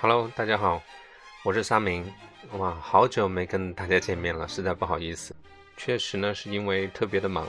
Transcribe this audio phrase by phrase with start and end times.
[0.00, 0.80] Hello，大家好，
[1.42, 2.06] 我是沙明。
[2.56, 5.34] 哇，好久没跟大家见面了，实在不好意思。
[5.76, 7.44] 确实呢，是因为特别的忙。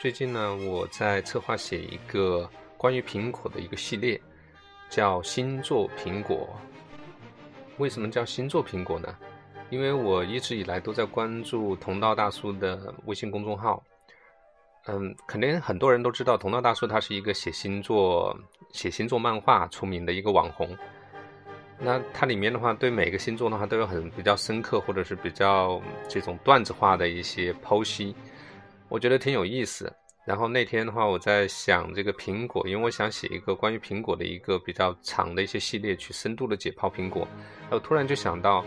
[0.00, 2.48] 最近呢，我在策划写一个
[2.78, 4.18] 关于苹果的一个系列，
[4.88, 6.48] 叫星座苹果。
[7.76, 9.14] 为什么叫星座苹果呢？
[9.68, 13.84] 因为我一直以来都在关注同道大叔的微信公众号。
[14.86, 18.34] 嗯，肯定很多人都知道同道大叔他是一个写星座、
[18.72, 20.74] 写星座漫画出名的一个网红。
[21.80, 28.14] 那它里面的话，对每个星座的话都有很比较深刻或者是比较这种段子化的一些剖析，
[28.88, 29.92] 我觉得挺有意思。
[30.26, 37.26] 然后那天的话，我在想这个苹果，因为我想写一个关于苹果的一个比较长的一些系列，去深度的解剖苹果。
[37.70, 38.64] 我突然就想到。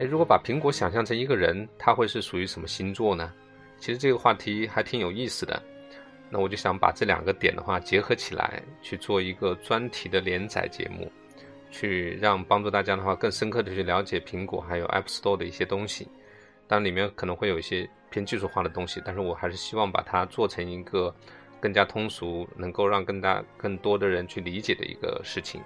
[0.00, 3.30] 哎，如果把苹果想象成一个人，他会是属于什么星座呢？
[3.78, 5.62] 其实这个话题还挺有意思的。
[6.30, 11.12] 那我就想把这两个点的话结合起来，去做一个专题的连载节目，
[11.72, 16.06] 去让帮助大家的话更深刻的去了解苹果还有 App Store 的一些东西。
[16.68, 21.12] 当然里面可能会有一些偏技术化的东西，但是我还是希望把它做成一个
[21.60, 25.60] 更加通俗，能够让更大更多的人去理解的一个事情。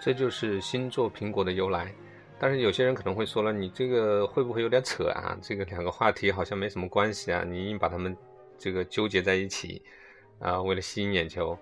[0.00, 1.92] 这就是星座苹果的由来。
[2.38, 5.38] 但是有些人可能会说了，你这个会不会有点扯啊？
[5.40, 8.16] 这个两个话题好像没什么关系啊，你硬把它们
[8.58, 9.80] 这个纠结在一起，
[10.40, 11.56] 啊，为了吸引眼球。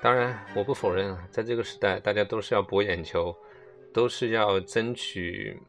[0.00, 3.34] 当然，我不否认啊，在这个时代，大家都是要博眼球，
[3.92, 5.60] 都是要争取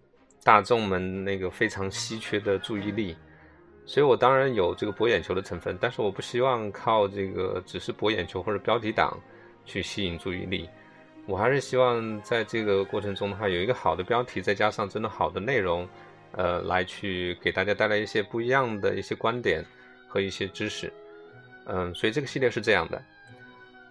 [0.44, 3.18] 大众们那个非常稀缺的注意力，
[3.88, 9.20] 所以我当然有这个博眼球的成分，但是我不希望靠这个只是博眼球或者标题党
[9.66, 10.70] 去吸引注意力。
[11.26, 15.90] 我还是希望在这个过程中的话，有一个好的标题，再加上真的好的内容，
[16.34, 19.66] 呃，来去给大家带来一些不一样的一些观点
[20.08, 20.94] 和一些知识，
[21.66, 23.04] 嗯，所以这个系列是这样的。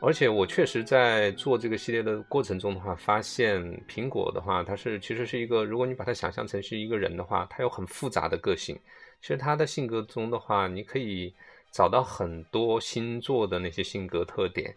[0.00, 8.78] 而且我确实在做这个系列的过程中的话，发现苹果的话，它是其实是一个，如果你把它想象成是一个人的话，它有很复杂的个性。
[9.20, 11.34] 其实他的性格中的话，你可以
[11.72, 14.72] 找到很多星座的那些性格特点。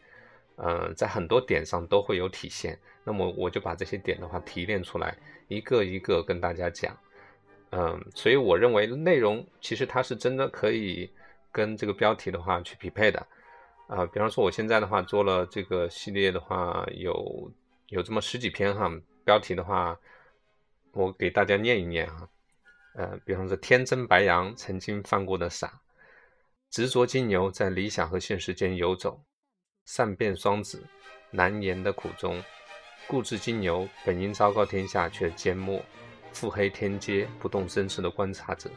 [0.57, 2.77] 嗯，在很多点上都会有体现。
[3.03, 5.15] 那么我就把这些点的话提炼出来，
[5.47, 6.97] 一个一个跟大家讲。
[7.71, 11.09] 嗯，所以我认为内容其实它是真的可以
[11.51, 13.25] 跟这个标题的话去匹配的。
[13.91, 17.51] 啊，比方说我现在的话做了这个系列的话，有
[17.87, 18.89] 有这么十几篇哈，
[19.25, 19.99] 标题的话，
[20.93, 22.29] 我给大家念一念哈。
[22.95, 25.81] 呃，比方说天真白羊曾经犯过的傻，
[26.69, 29.21] 执着金牛在理想和现实间游走。
[29.85, 30.81] 善变双子，
[31.29, 32.41] 难言的苦衷；
[33.07, 35.81] 固执金牛，本应昭告天下，却缄默；
[36.31, 38.71] 腹黑天阶，不动声色的观察者。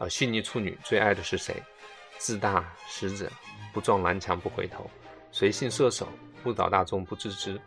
[0.00, 1.62] 啊细腻处女最爱的是谁？
[2.20, 3.32] 自大使者，
[3.72, 4.82] 不撞南墙不回头；
[5.32, 6.06] 随性射手，
[6.44, 7.58] 误导大众不自知。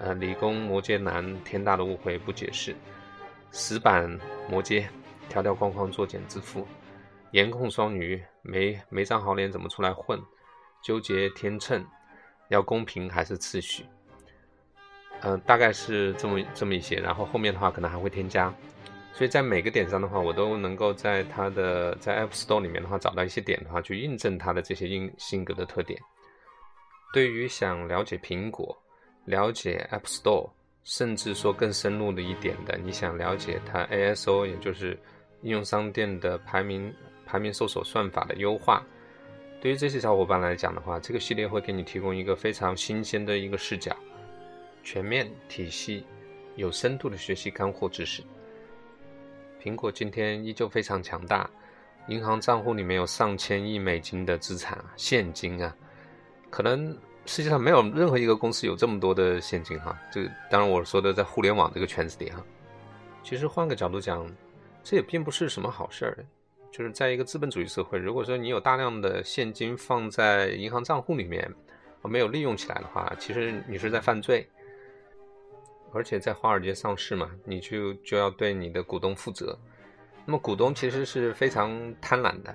[0.00, 2.72] 呃，理工摩羯男，天大的误会不解释；
[3.50, 4.18] 死板
[4.48, 4.86] 摩羯，
[5.28, 6.64] 条条框框作茧自缚；
[7.32, 10.18] 颜控双鱼，没没张好脸怎么出来混？
[10.82, 11.84] 纠结天秤。
[12.48, 13.84] 要公平还是次序？
[15.20, 18.52] 嗯，大概是这么这么一些，然后后面的话可能还会添加，
[19.12, 26.00] 所以在每个点上的话，我都能够在它的在 App Store 里面的话找到一些点的话，去印证它的这些性性格的特点。
[27.12, 28.74] 对于想了解苹果、
[29.26, 30.48] 了解 App Store，
[30.84, 34.98] 甚至说更深入的一点的，你想了解它 ASO，也就是
[35.42, 36.94] 应用商店的排名
[37.26, 38.82] 排名搜索算法的优化。
[39.60, 43.94] 对于这些小伙伴来讲的话，这个系列会给你提供一个非常新鲜的一个视角，
[44.82, 46.06] 全面体系、
[46.56, 48.22] 有深度的学习干货知识。
[49.60, 51.48] 苹果今天依旧非常强大，
[52.08, 55.76] 银行账户里面有上千亿美金的资产啊，现金啊，
[56.48, 59.96] 可能世界上没有任何一个公司有这么多的现金哈。
[60.10, 62.42] 这当然我说的在互联网这个圈子里哈。
[63.22, 64.26] 其实换个角度讲，
[64.82, 66.24] 这也并不是什么好事儿。
[66.72, 71.46] 就是在一个资本主义社会，如果说你有大量的现金放在银行账户里面
[72.00, 74.48] 而，没有利用起来的话，其实你是在犯罪。
[75.92, 79.58] 而且在华尔街上市嘛，你就就要对你的股东负责。
[80.24, 81.70] 那么股东其实是非常
[82.00, 82.54] 贪婪的，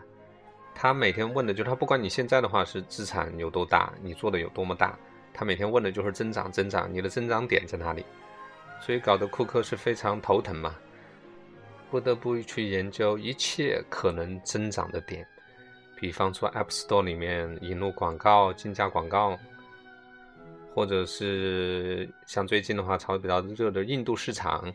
[0.73, 4.97] 他每天问的就是他不管你现在的话是资产有多大，你做的有多么大，
[5.33, 8.05] 他每天问的就是增长增长，你的增长点在哪里？
[8.81, 10.75] 所以搞得库克是非常头疼嘛。
[11.91, 15.25] 不得不去研究一切可能增长的点，
[15.95, 19.37] 比方说 App Store 里面引入广告、竞价广告，
[20.75, 24.69] 或者是像最近的话炒得比较热的印度市场，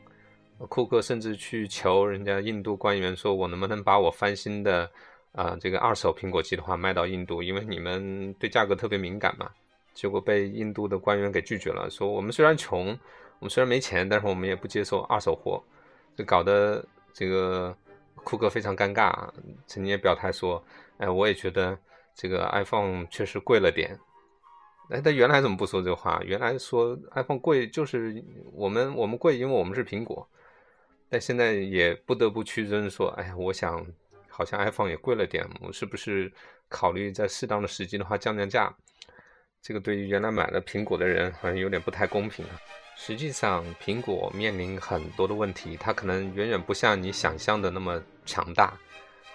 [0.70, 4.90] 库克甚至去求人家印度官员说：“我能不能把我翻新的
[5.32, 7.42] 啊这个二手苹果机的话卖到印度？
[7.42, 9.50] 因为你们对价格特别敏感嘛。”
[9.92, 12.98] 结果被印度的官员给拒绝了，说我们虽然穷，
[13.38, 15.62] 我们虽然没钱，但是我们也不接受二手货，
[16.16, 16.82] 就搞得
[17.12, 17.76] 这个
[18.14, 19.12] 库克非常尴尬。
[19.66, 20.64] 曾经也表态说，
[20.96, 21.76] 哎，我也觉得
[22.14, 23.98] 这个 iPhone 确实贵了点。
[24.90, 26.20] 哎，他原来怎么不说这话？
[26.24, 28.22] 原来说 iPhone 贵就是
[28.52, 30.28] 我们我们贵，因为我们是苹果。
[31.08, 33.86] 但现在也不得不屈尊说，哎，我想
[34.28, 36.32] 好像 iPhone 也贵了点，我是不是
[36.68, 38.72] 考虑在适当的时机的话降降价？
[39.62, 42.60] 这个对于原来买了苹果的人好像有点不太公平啊。
[42.96, 48.76] 实际上，苹果面临很多的问题，它可能远远不像你想象的那么强大。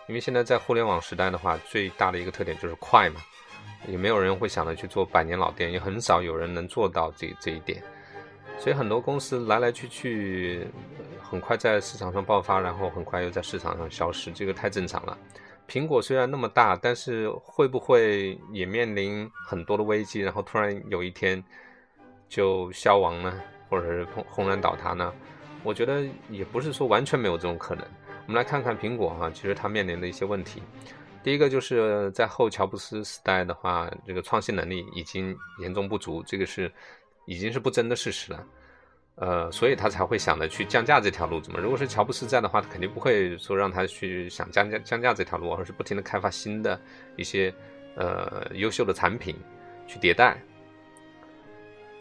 [0.08, 3.22] 因为现在在互联网时代的话，最大的一个特点就是快嘛。
[3.88, 7.84] 也没有人会想着去做百年老店，也很少有人能做到这这一点，
[8.58, 10.68] 所以很多公司来来去去，
[11.22, 15.18] 很快在市场上爆发，然后很快又在市场上消失，这个太正常了。
[15.68, 21.44] 苹果虽然那么大，但是会不会也面临很多的危机，然后突然有一天
[22.30, 25.12] 就消亡呢，或者是轰轰然倒塌呢？
[25.64, 27.84] 我觉得也不是说完全没有这种可能。
[28.28, 30.62] 我们来看看苹果哈，其实它面临的一些问题。
[31.26, 36.72] 第一个就是在后乔布斯时代的话，这个创新能力已经严重不足，这个是
[37.26, 38.46] 已经是不争的事实了。
[39.16, 41.60] 呃，所以他才会想着去降价这条路子嘛。
[41.60, 46.80] 如果是乔布斯在的话，他肯定不会说让他去想降价降价这条路，而是不停的开发新的
[47.16, 47.52] 一些
[47.96, 49.36] 呃优秀的产品
[49.88, 50.40] 去迭代。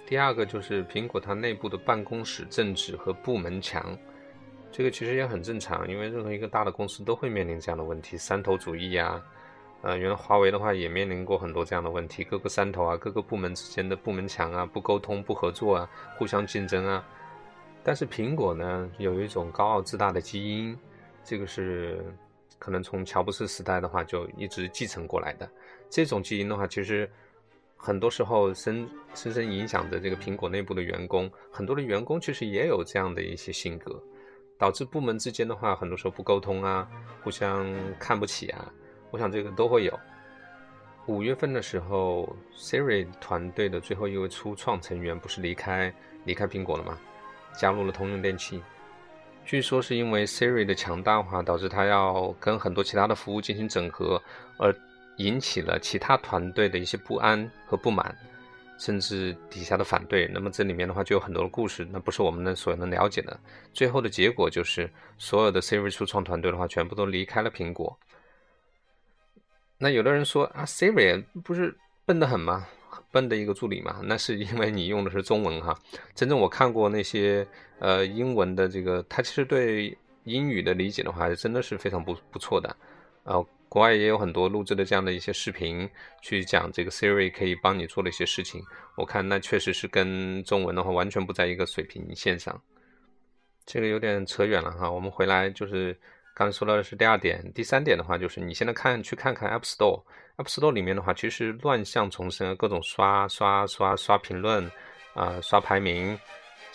[0.07, 3.97] 第二个就是苹果它内部的办公室政治和部门墙。
[4.77, 9.23] 这个其实也很正常，因为任何一个大的公司都会面临这样的问题，三头主义啊，
[9.83, 17.07] 呃，原来华为的话也面临过很多这样的问题，各个山头啊，各个部门之间的部门墙啊，不沟通、不合作啊，互相竞争啊。
[17.85, 20.77] 但是苹果呢，有一种高傲自大的基因，
[21.23, 22.05] 这个是
[22.59, 25.49] 可能从乔布斯时代的话就一直继承过来的。
[25.89, 27.09] 这种基因的话，其实
[27.77, 34.03] 很多时候深深深影响着这个苹果内部的员工，很多的员工其实也有这样的一些性格。
[34.59, 36.89] 导致部门之间的话，很多时候不沟通啊，
[37.23, 37.67] 互相
[37.99, 38.73] 看不起啊，
[39.11, 39.99] 我想这个都会有。
[41.07, 45.93] 五月份的时候，Siri 团队的最后一位初创成员不是离开
[46.25, 46.99] 离开苹果了吗？
[47.53, 48.63] 加入了通用电气。
[49.45, 54.23] 据说是因为 Siri 的强大化，导致他要跟很多其他的服务进行整合，
[54.57, 54.75] 而
[55.19, 58.17] 引起了其他团队的一些不安和不满。
[58.77, 63.39] 甚至底下的反对，那么这里面的话就有很多的故事，那不是我们能所能了解的。
[63.73, 67.99] 最后的结果就是，所有的 Siri 初创团队的话，全部都离开了苹果。
[69.79, 72.67] 那有的人说啊，Siri 不是笨得很吗？
[73.11, 74.01] 笨的一个助理嘛？
[74.03, 75.79] 那是因为你用的是中文哈。
[76.15, 77.47] 真正我看过那些
[77.79, 82.77] 呃英文的这个，他其实对英语的理解的话，真的是非常不不错的，
[83.23, 83.47] 呃。
[83.75, 85.91] 国外也有很多录制的这样的一些视频，
[86.23, 88.63] 去讲这个 Siri 可以帮你做的一些事情。
[88.95, 92.63] 我看那确实是跟中文的话完全不在一个水平线上。
[93.67, 95.99] 这个有点扯远了哈，我们回来就是
[96.37, 104.71] 刚才说到的是第二点，第三点的话就是你现在看去看看 App Store，App Store 里面的话其实乱象丛生，各种刷刷刷刷评论
[105.15, 106.17] 啊，刷排名。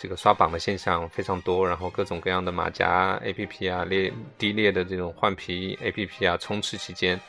[0.00, 7.20] 这个刷榜的现象非常多，然后各种各样的马甲 APP 啊，劣低劣的这种换皮 APP 啊，充斥其间，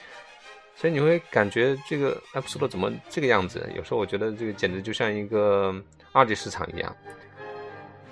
[0.73, 3.69] 所以你会感觉这个 App Store 怎么这个样子？
[3.75, 5.75] 有时候我觉得这个简直就像一个
[6.13, 6.95] 二级市场一样。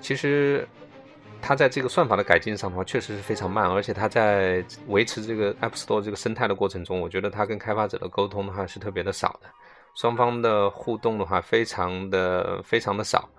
[0.01, 0.67] 其实
[1.41, 9.48] 它在这个算法的改进上的话，确实是非常慢，而且它在维持这个 App Store 这个生态的过程中，我觉得它跟开发者的沟通的话是特别的少的，
[9.95, 13.29] 双方的互动的话非常的非常的少。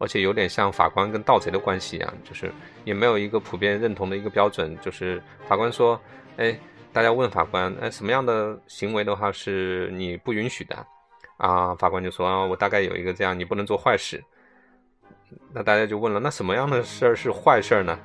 [0.00, 2.50] 而且有点像法官跟盗贼的关系一样，就是
[2.84, 4.74] 也没有一个普遍认同的一个标准。
[4.80, 6.00] 就是法官说
[6.38, 6.58] ：“哎，
[6.90, 10.74] 大家问法官，哎，什么样的行为的话是你不允许的？”
[11.36, 14.24] 啊，法官就说：“啊，我大概有一个这样，你不能做坏事。”
[15.52, 17.98] 那大家就问了：“那什么样的事儿是坏事呢？”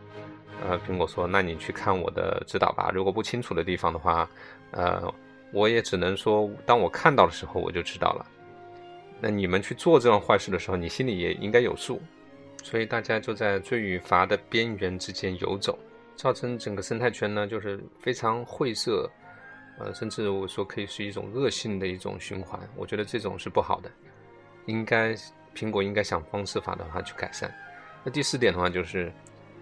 [0.68, 2.92] 呃，苹果说：“那你去看我的指导吧。
[2.94, 4.30] 如果不清楚的地方的话，
[4.72, 5.02] 呃，
[5.52, 8.26] 我也只能说，当我看到的时候，我就知道了。”
[9.22, 12.02] 那你们去做这样坏事的时候，你心里也应该有数，
[12.64, 15.80] 所以大家就在罪与罚的边缘之间游走，
[16.16, 19.10] 造成整个生态圈呢就是非常晦涩，
[19.80, 22.60] 呃，甚至我说可以是一种恶性的一种循环。
[22.76, 23.90] 我觉得这种是不好的，
[24.66, 25.16] 应该
[25.56, 27.52] 苹果应该想方设法的话去改善。
[28.04, 29.12] 那第四点的话就是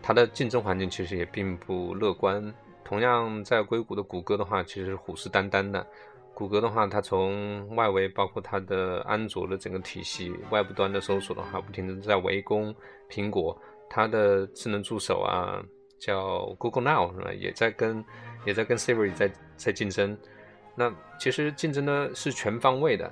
[0.02, 5.86] 它的竞争环境其实也并不乐观，同样在硅谷的谷歌的话，其实虎视眈眈的。
[6.34, 12.74] 谷歌的话，它从外围包括它的安卓的整个体系，外部端的搜索的话，不停的在围攻
[13.10, 13.60] 苹果。
[13.90, 15.64] 它的智能助手啊，
[16.00, 17.32] 叫 Google Now 是吧？
[17.32, 18.04] 也在跟
[18.44, 20.18] 也在跟 Siri 在在竞争。
[20.76, 23.12] 那其实竞争呢是全方位的，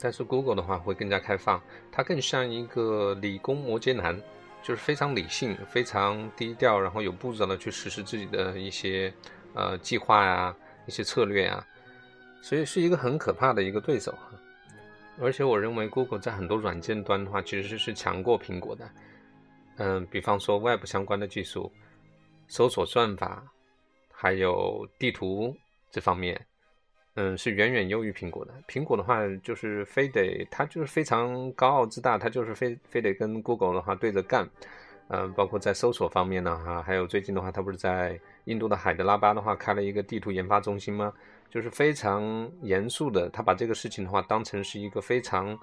[0.00, 4.20] 但是 Google 的话会更加开放，它更像一个理工摩羯男，
[4.60, 9.14] 就是非常理性、非常低调，然后有步骤的去实施自己的一些
[9.54, 10.52] 呃计划呀、
[10.86, 11.64] 一些策略啊，
[12.42, 14.32] 所以是一个很可怕的一个对手哈。
[15.20, 18.90] 而且我认为 Google 在很多软件端的话，其实是强过苹果的。
[19.76, 21.70] 嗯，比方说 Web 相关的技术、
[22.48, 23.42] 搜索算法，
[24.10, 25.56] 还有地图
[25.90, 26.38] 这方面。
[27.14, 28.54] 嗯，是远远优于苹果的。
[28.66, 34.48] 苹果的话，就是非得它就是非常高傲自大，它就是非非得跟 Google 的话对着干。
[35.08, 41.12] 嗯，包括在搜索方面呢，哈，还有最近的话，它不是在印度的海德拉巴的话开了一个地图研发中心吗？
[41.52, 45.56] 就是非常严肃的，他把这个事情的话当成是一个非常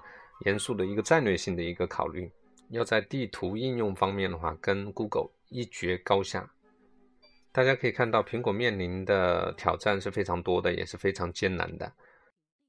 [0.46, 2.30] 严肃的一个战略性的一个考虑，
[2.68, 6.48] 要在地图应用方面的话跟 Google 一决高下。
[7.50, 11.92] 大家可以看到，苹果面临的挑战是非常多的，也是非常艰难的。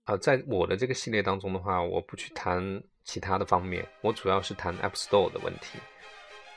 [0.05, 5.77] 啊，在我的这个系列当中的话，我不去谈其他的方面，我主要是谈 App Store 的问题，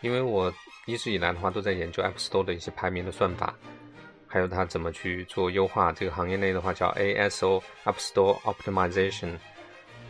[0.01, 0.51] 因为我
[0.87, 3.55] 一直以来的话都在研究 App Store 的一些排名的算法，
[4.35, 5.93] 还有它怎么去做优化。
[5.93, 9.39] 这个行业内的话叫 ASO App Store Optimization，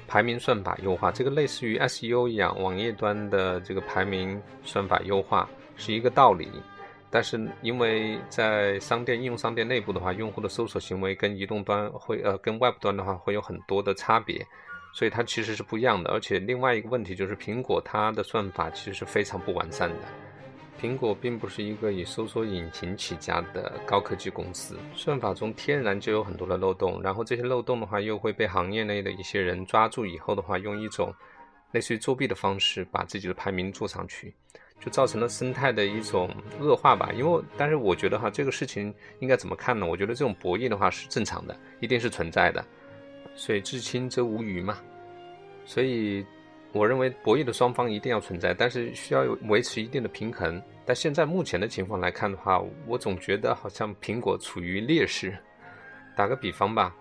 [0.09, 6.49] 排名算法优化，这个类似于 SEO 一样，网页端的这个排名算法优化是一个道理。
[7.11, 14.43] 但是因为在商店应用商店内部的话，用户的搜索行为跟移动端会呃跟 Web 端的话会有很多的差别，
[14.95, 16.11] 所以它其实是不一样的。
[16.11, 20.24] 而且另外一个问题就是，苹果它的算法其实是非常不完善的。
[20.81, 31.15] 苹果并不是一个以搜索引擎起家的高科技公司，算法中天然就有很多的漏洞，然后这些漏洞的话又会被行业内的一些人抓住以后的话，用一种
[31.73, 34.35] 类似于作弊的方式把自己的排名做上去。
[34.81, 36.29] 就造成了生态的一种
[36.61, 39.87] 恶化吧，因为但是我觉得哈，这个事情应该怎么看呢？
[39.87, 42.63] 我觉得这种博弈的话是正常的，一定是存在的，
[43.35, 44.77] 所以至亲则无鱼嘛。
[45.65, 46.27] 所以
[46.75, 50.61] 我认为博弈的双方一定要存在，但是需要有维持一定的平衡。
[50.85, 55.33] 但现在目前的情况来看的话，我总觉得好像苹果处于劣势。
[56.17, 56.95] 打个比方吧，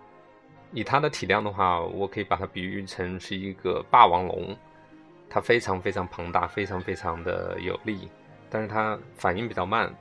[0.72, 4.56] 以它的体量的话，我可以把它比喻成是一个霸王龙。
[5.28, 8.08] 它非常非常庞大，非常非常的有力，
[8.48, 9.92] 但是它反应比较慢，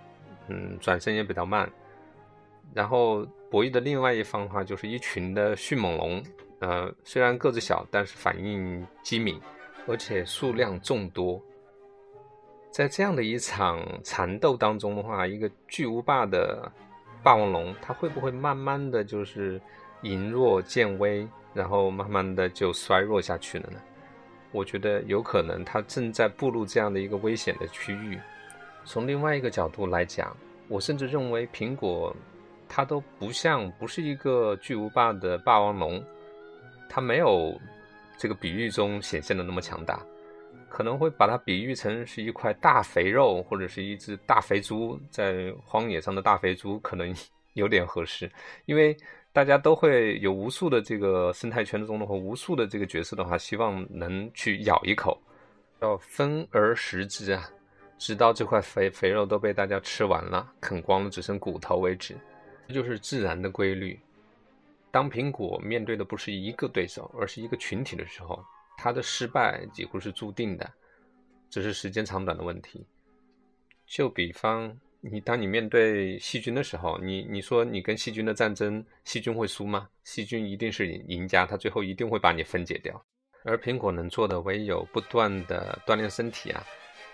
[0.47, 1.67] 嗯，转身也比较慢。
[2.75, 6.23] 然后博弈的另外一方的话，就是一群的迅猛龙，
[6.59, 9.39] 呃，虽然个子小，但是反应机敏，
[9.87, 11.41] 而且数量众多。
[12.71, 16.71] 在这样的一场缠斗当中的话，一个巨无霸的
[17.21, 19.61] 霸王龙，它会不会慢慢的就是
[20.01, 23.79] 隐弱见微，然后慢慢的就衰弱下去了呢？
[24.51, 28.19] 我觉得有可能，它正在步入这样的一个危险的区域。
[28.85, 30.35] 从另外一个角度来讲，
[30.67, 32.15] 我甚至认为苹果，
[32.67, 36.03] 它都不像，不是一个巨无霸的霸王龙，
[36.89, 37.55] 它没有
[38.17, 40.05] 这个比喻中显现的那么强大，
[40.69, 47.13] 可能会把它比喻成是一块大肥肉，或者是一只大肥猪，在荒野上的大肥猪，可能
[47.53, 48.31] 有点合适，
[48.65, 48.95] 因为。
[49.35, 55.19] 大家都会有无数的这个生态圈中的话，无数的这个角色的话，希望能去咬一口，
[55.81, 57.49] 要分而食之啊，
[57.97, 62.15] 直到这块肥肥肉都被大家吃完了，啃光了，只剩骨头为止。
[62.67, 63.99] 这就是自然的规律。
[64.93, 68.41] 当苹果面对的不是一个对手，而是一个群体的时候，
[68.77, 70.71] 它的失败几乎是注定的，
[71.49, 72.85] 只是时间长短的问题。
[73.87, 74.79] 就比方。
[75.05, 79.89] 你当你面对细菌的时候，你你说你跟细菌的战争，细菌会输吗？
[80.05, 83.05] 细菌一定是赢家，它最后一定会把你分解掉。
[83.43, 86.63] 而苹果能做的唯有不断的锻炼身体啊，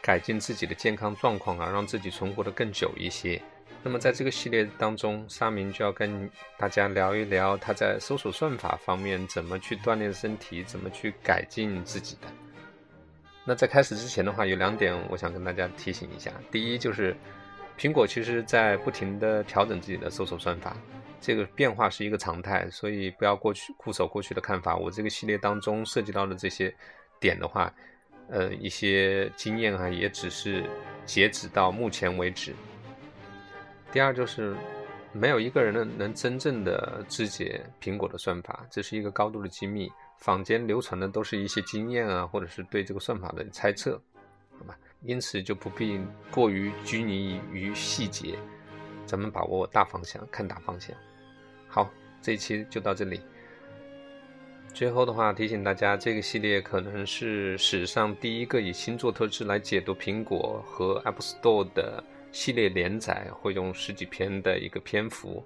[0.01, 3.41] 改进自己的健康状况啊，让自己存活的更久一些。
[3.83, 12.27] 那么在这个系列当中，沙明就要跟大家聊一聊他在搜索算法方面怎么去锻炼身体，怎么去改进自己的。
[13.45, 17.15] 那在开始之前的话，有两点我想跟大家提醒一下，第一就是。
[17.77, 20.75] 苹果其实在不停的调整自己的搜索算法，
[21.21, 24.75] 这个变化是一个常态，所以不要过去固守过去的看法。
[24.75, 26.75] 我这个系列当中涉及到的这些
[27.21, 27.73] 点的话，
[28.29, 30.63] 呃，一些经验啊，也只是
[31.05, 32.53] 截止到目前为止。
[33.91, 34.55] 第二就是，
[35.11, 43.99] 没有一个人能能真正的肢解苹果的算法，这是一个高度的机密，坊间流传的都是一些经验啊，或者是对这个算法的猜测，
[44.57, 44.77] 好吧？
[45.01, 48.37] 因此就不必过于拘泥于细节，
[49.05, 50.95] 咱们把握大方向，看大方向。
[51.67, 51.89] 好，
[52.21, 53.21] 这一期就到这里。
[54.73, 65.43] 最后的话，提醒大家，这个系列可能是史上第一个以星座特质来解读苹果和 App Store 的系列连载，会用十几篇的一个篇幅。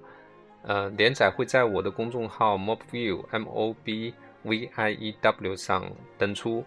[0.61, 4.13] 呃，连载会在我的公众号 Mobview M O B
[4.43, 6.63] v i e w 上登出，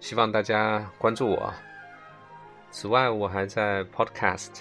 [0.00, 1.52] 希望大家关注我。
[2.70, 4.60] 此外，我还在 Podcast、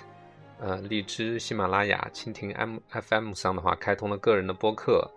[0.60, 5.10] 呃荔枝、喜马拉雅、蜻蜓 M F M 上的话，开通了个人的播客。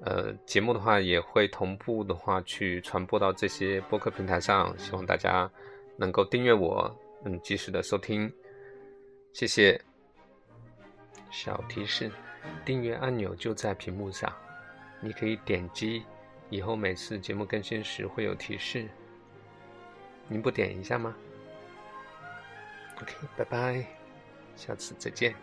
[0.00, 5.50] 呃，节目的话也会同步的话去传播到这些播客平台上，希望大家
[5.96, 8.30] 能够订阅我，嗯，及时的收听，
[9.32, 9.80] 谢谢。
[11.30, 12.10] 小提示：
[12.64, 14.30] 订阅按钮就在屏幕上，
[15.00, 16.04] 你可以点击，
[16.50, 18.86] 以后每次节目更新时会有提示。
[20.28, 21.16] 您不点一下吗
[23.00, 23.86] ？OK，拜拜，
[24.54, 25.32] 下次再见。